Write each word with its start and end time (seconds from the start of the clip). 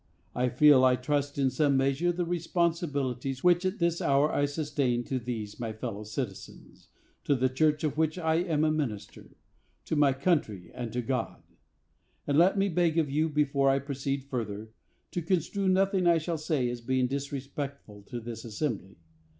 I 0.33 0.49
feel, 0.49 0.83
I 0.83 0.95
trust, 0.95 1.37
in 1.37 1.51
some 1.51 1.77
measure 1.77 2.11
the 2.11 2.25
responsibilities 2.25 3.43
which 3.43 3.65
at 3.65 3.77
this 3.77 4.01
hour 4.01 4.31
I 4.33 4.45
sustain 4.45 5.03
to 5.03 5.19
these 5.19 5.59
my 5.59 5.73
fellow 5.73 6.05
citizens, 6.05 6.87
to 7.23 7.35
the 7.35 7.49
church 7.49 7.83
of 7.83 7.99
which 7.99 8.17
I 8.17 8.37
am 8.37 8.63
a 8.63 8.71
minister, 8.71 9.37
to 9.85 9.95
my 9.95 10.11
country, 10.13 10.71
and 10.73 10.91
to 10.93 11.03
God. 11.03 11.43
And 12.25 12.35
let 12.35 12.57
me 12.57 12.67
beg 12.67 12.97
of 12.97 13.11
you, 13.11 13.29
before 13.29 13.69
I 13.69 13.77
proceed 13.77 14.23
further, 14.23 14.71
to 15.11 15.21
construe 15.21 15.69
nothing 15.69 16.07
I 16.07 16.17
shall 16.17 16.39
say 16.39 16.67
as 16.71 16.81
being 16.81 17.05
disrespectful 17.05 18.01
to 18.07 18.19
this 18.19 18.43
assembly. 18.43 18.95